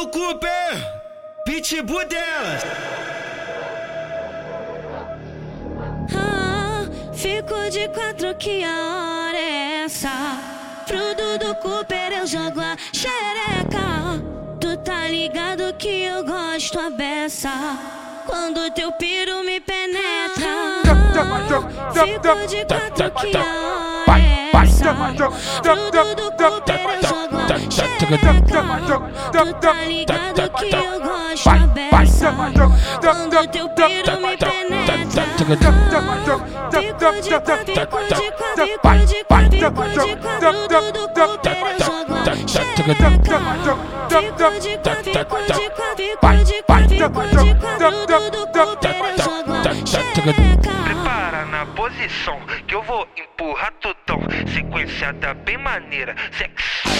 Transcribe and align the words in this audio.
do 0.00 0.08
Cooper, 0.08 1.02
pitbull 1.44 2.06
delas. 2.06 2.62
Ah, 6.16 6.86
fico 7.12 7.70
de 7.70 7.86
quatro 7.88 8.34
que 8.36 8.64
a 8.64 9.28
hora 9.28 9.36
é 9.36 9.84
essa. 9.84 10.08
Pro 10.86 11.14
Dudu 11.14 11.54
Cooper 11.56 12.12
eu 12.12 12.26
jogo 12.26 12.60
a 12.60 12.76
xereca. 12.92 14.22
Tu 14.58 14.76
tá 14.78 15.06
ligado 15.08 15.74
que 15.74 16.04
eu 16.04 16.24
gosto 16.24 16.78
a 16.78 16.88
beça. 16.88 17.50
Quando 18.26 18.70
teu 18.70 18.92
piro 18.92 19.44
me 19.44 19.60
penetra. 19.60 20.80
Fico 21.92 22.46
de 22.46 22.64
quatro 22.64 23.10
que 23.10 23.36
a 23.36 24.06
hora 24.06 24.18
é 24.18 24.39
xereca. 24.66 25.28
Tu 29.32 29.54
tá 29.60 29.72
ligado 29.84 30.50
que 30.50 30.74
eu 30.74 31.00
gosto 31.00 31.48
a 31.48 31.52
beça. 31.68 32.28
Quando 33.00 33.38
teu 33.48 33.68
piro 33.70 34.14
me 34.20 34.36
penetra. 34.36 35.00
Fico 35.36 35.56
de 35.56 35.66
quatro, 35.90 36.36
fico 36.70 37.08
de 37.20 37.30
quatro, 37.40 38.16
fico 38.16 38.46
de 38.56 38.78
quatro, 38.78 39.06
fico 39.08 39.82
de 39.88 40.06
quatro, 40.16 40.50
Dudu 40.80 41.04
Cooper 41.14 41.62
eu 41.66 41.78
jogo 41.78 42.14
a 42.14 42.34
xereca. 42.46 42.94
Fico 44.08 44.44
de 44.60 45.24
quatro, 45.24 45.54
fico 45.54 45.86
de 45.96 46.08
quatro, 46.20 46.44
fico 46.44 46.44
de 46.44 46.62
quatro, 46.62 46.88
fico 46.98 47.22
de 47.30 47.54
quatro, 47.54 47.90
Dudu 48.06 48.42
Cooper 48.52 48.94
eu 49.00 49.24
jogo 49.24 49.52
a 49.60 50.99
que 52.66 52.74
eu 52.74 52.82
vou 52.82 53.06
empurrar 53.16 53.72
tudão. 53.80 54.20
Sequenciada 54.54 55.34
bem 55.34 55.58
maneira, 55.58 56.14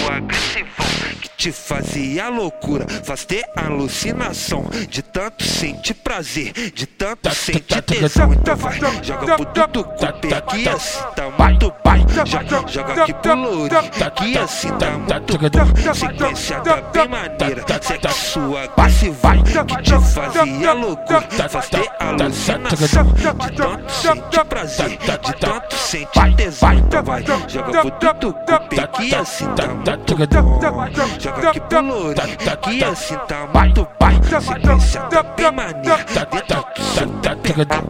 sexo 0.01 0.11
agressivão. 0.11 0.87
Que 1.21 1.29
te 1.37 1.51
fazia 1.51 2.29
loucura, 2.29 2.85
faz 3.03 3.25
ter 3.25 3.43
alucinação. 3.55 4.65
De 4.89 5.01
tanto 5.01 5.43
sentir 5.43 5.93
prazer, 5.95 6.51
de 6.73 6.85
tanto 6.85 7.33
sentir 7.33 7.81
tesão. 7.81 8.33
Então 8.33 8.55
vai, 8.55 8.79
joga 9.03 9.35
pro 9.35 9.45
Dudu 9.45 9.83
Cooper 9.83 10.71
assim 10.73 11.03
tá 11.15 11.29
muito 11.37 11.73
bom. 11.83 11.91
Joga, 12.25 12.67
joga 12.67 13.03
aqui 13.03 13.13
pro 13.13 13.35
Louri 13.35 13.75
que 14.15 14.37
assim 14.37 14.69
tá 14.77 14.91
muito 14.91 15.37
bom. 15.37 15.93
Sequenciada 15.93 16.81
bem 16.93 17.07
maneira, 17.07 17.63
sexo 17.81 18.57
agressivão. 18.57 19.43
Que 19.43 19.81
te 19.81 20.13
fazia 20.13 20.73
loucura, 20.73 21.49
faz 21.49 21.69
ter 21.69 21.89
alucinação. 21.99 23.13
De 23.13 23.51
tanto 23.55 23.91
sentir 23.91 24.45
prazer, 24.45 24.89
de 24.89 25.33
tanto 25.39 25.75
sentir 25.75 26.35
tesão. 26.35 26.73
Então 26.73 27.03
vai, 27.03 27.23
joga 27.47 27.81
pro 27.81 28.13
Dudu 28.13 28.33
Cooper 28.33 29.19
assim 29.19 29.45
tá 29.55 29.67
muito. 29.67 29.90
Joga 31.19 31.49
aqui 31.49 31.59
pro 31.59 31.81
Louri 31.81 32.15
que 32.61 32.83
assim 32.83 33.17
tá 33.27 33.47
muito 33.53 33.85
bom. 33.99 34.41
Sequenciada 34.41 35.23
bem 35.23 35.51
maneira, 35.51 36.05
dentro 36.31 36.65
do 36.75 36.81
seu 36.81 37.07
pepeca. 37.07 37.83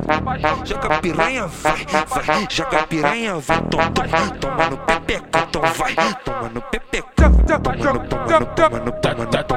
Joga 0.66 1.00
piranha, 1.00 1.46
vai, 1.48 1.86
vai, 1.86 2.48
joga 2.50 2.84
piranha, 2.88 3.36
vai, 3.36 3.62
tom, 3.62 3.78
tom, 3.92 4.04
toma 4.40 4.70
no 4.70 4.78
pepeca, 4.78 5.48
então 5.48 5.62
vai, 5.62 5.96
toma 6.24 6.50
no 6.50 6.62
pepeca, 6.62 7.30
toma 7.62 7.76
no, 7.94 8.08
toma 8.08 8.40
no, 8.40 8.46
toma 8.48 8.80
no, 8.80 8.92
toma 8.92 9.26
no, 9.26 9.51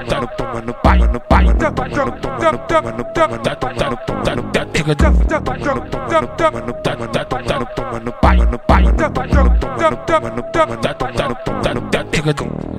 toma 12.32 12.73